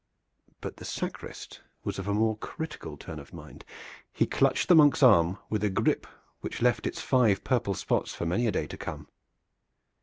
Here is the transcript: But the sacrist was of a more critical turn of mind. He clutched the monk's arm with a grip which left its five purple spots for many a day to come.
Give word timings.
But 0.61 0.77
the 0.77 0.83
sacrist 0.83 1.61
was 1.83 1.99
of 1.99 2.07
a 2.07 2.13
more 2.15 2.35
critical 2.35 2.97
turn 2.97 3.19
of 3.19 3.35
mind. 3.35 3.63
He 4.11 4.25
clutched 4.25 4.67
the 4.67 4.73
monk's 4.73 5.03
arm 5.03 5.37
with 5.47 5.63
a 5.63 5.69
grip 5.69 6.07
which 6.39 6.59
left 6.59 6.87
its 6.87 6.99
five 7.01 7.43
purple 7.43 7.75
spots 7.75 8.11
for 8.15 8.25
many 8.25 8.47
a 8.47 8.51
day 8.51 8.65
to 8.65 8.77
come. 8.77 9.09